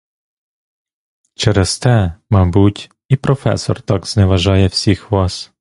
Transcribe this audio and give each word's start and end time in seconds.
Через 1.35 1.79
те, 1.79 2.13
мабуть, 2.29 2.91
і 3.09 3.15
професор 3.15 3.81
так 3.81 4.07
зневажає 4.07 4.67
всіх 4.67 5.11
вас. 5.11 5.49